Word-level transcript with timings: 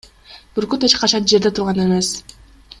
Бүркүт 0.55 0.87
эч 0.87 0.95
качан 1.03 1.29
жерде 1.33 1.53
турган 1.59 1.85
эмес. 1.87 2.13